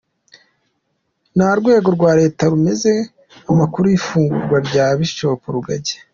Nta 1.35 1.49
rwego 1.59 1.87
rwa 1.95 2.11
Leta 2.19 2.43
ruremeza 2.51 2.93
amakuru 3.51 3.83
y’ 3.89 3.95
ifungurwa 3.99 4.57
rya 4.67 4.85
Bishop 4.97 5.41
Rugagi. 5.55 5.95